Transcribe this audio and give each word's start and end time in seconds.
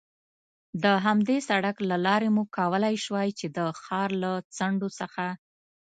د 0.83 0.85
همدې 1.05 1.37
سړک 1.49 1.75
له 1.89 1.97
لارې 2.05 2.29
مو 2.35 2.43
کولای 2.57 2.95
شوای، 3.05 3.29
چې 3.39 3.47
د 3.57 3.59
ښار 3.81 4.09
له 4.23 4.31
څنډو 4.57 4.89
څخه. 4.99 5.25